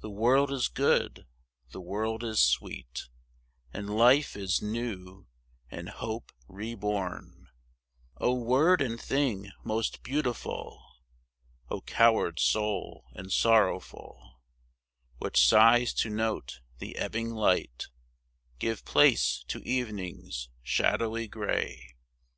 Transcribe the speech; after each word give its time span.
The 0.00 0.10
world 0.10 0.52
is 0.52 0.68
good, 0.68 1.26
the 1.70 1.80
world 1.80 2.22
is 2.22 2.44
sweet, 2.44 3.08
And 3.72 3.96
life 3.96 4.36
is 4.36 4.60
new 4.60 5.26
and 5.70 5.88
hope 5.88 6.32
re 6.48 6.74
born. 6.74 7.48
O, 8.18 8.34
word 8.34 8.82
and 8.82 9.00
thing 9.00 9.52
most 9.64 10.02
beautiful! 10.02 10.84
O 11.70 11.80
coward 11.80 12.38
soul 12.40 13.06
and 13.14 13.32
sorrowful, 13.32 14.42
Which 15.16 15.48
sighs 15.48 15.94
to 15.94 16.10
note 16.10 16.60
the 16.76 16.96
ebbing 16.96 17.30
light 17.30 17.86
Give 18.58 18.84
place 18.84 19.46
to 19.48 19.66
evening's 19.66 20.50
shadowy 20.62 21.26
gray! 21.26 21.94